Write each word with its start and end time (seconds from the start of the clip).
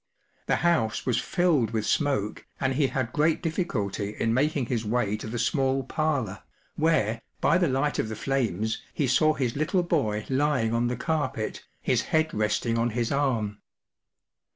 The 0.47 0.55
house 0.65 1.05
was 1.05 1.19
filled 1.19 1.69
with 1.69 1.85
smoke, 1.85 2.47
and 2.59 2.73
he 2.73 2.87
had 2.87 3.13
great 3.13 3.39
difficulty 3.43 4.15
in 4.19 4.33
making 4.33 4.65
his 4.65 4.83
way 4.83 5.15
to 5.17 5.27
the 5.27 5.37
small 5.37 5.83
parlour, 5.83 6.41
where, 6.75 7.21
by 7.39 7.59
the 7.59 7.67
light 7.67 7.99
of 7.99 8.09
the 8.09 8.17
(lames, 8.25 8.81
he 8.95 9.05
saw 9.05 9.35
his 9.35 9.55
little 9.55 9.83
boy 9.83 10.25
lying 10.27 10.73
on 10.73 10.87
the 10.87 10.97
carpet, 10.97 11.63
his 11.83 12.01
head 12.01 12.29
rest¬ 12.29 12.65
ing 12.65 12.79
on 12.79 12.89
his 12.97 13.11
arm. 13.11 13.59